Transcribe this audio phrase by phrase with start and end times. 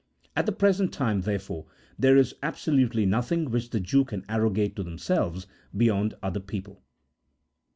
[0.35, 1.67] At the present time, therefore,
[1.99, 5.45] there is absolutely nothing which the Jews can arrogate to themselves
[5.77, 6.81] beyond other people.